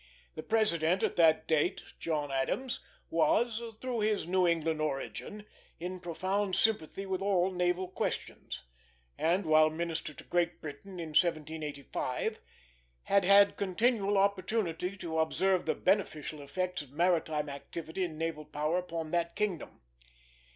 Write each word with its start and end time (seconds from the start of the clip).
The 0.33 0.41
President 0.41 1.03
at 1.03 1.15
that 1.17 1.47
date, 1.47 1.83
John 1.99 2.31
Adams, 2.31 2.79
was, 3.11 3.61
through 3.81 3.99
his 3.99 4.25
New 4.25 4.47
England 4.47 4.81
origin, 4.81 5.45
in 5.79 5.99
profound 5.99 6.55
sympathy 6.55 7.05
with 7.05 7.21
all 7.21 7.51
naval 7.51 7.87
questions; 7.87 8.63
and, 9.15 9.45
while 9.45 9.69
minister 9.69 10.11
to 10.11 10.23
Great 10.23 10.59
Britain, 10.59 10.93
in 10.99 11.09
1785, 11.09 12.39
had 13.03 13.23
had 13.25 13.57
continual 13.57 14.17
opportunity 14.17 14.97
to 14.97 15.19
observe 15.19 15.67
the 15.67 15.75
beneficial 15.75 16.41
effect 16.41 16.81
of 16.81 16.89
maritime 16.89 17.47
activity 17.47 18.03
and 18.03 18.17
naval 18.17 18.45
power 18.45 18.79
upon 18.79 19.11
that 19.11 19.35
kingdom. 19.35 19.81